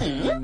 [0.00, 0.38] 喵！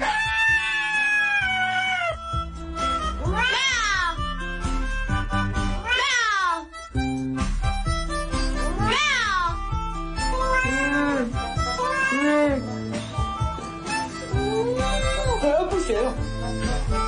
[15.70, 17.03] 不行。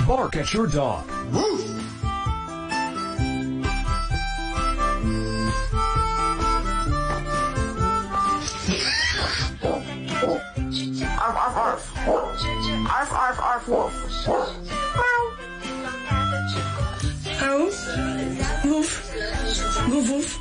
[0.08, 1.06] Bark at your dog.
[1.32, 1.87] Woof.
[19.89, 20.39] Woof, woof.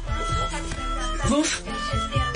[1.30, 2.27] Woof.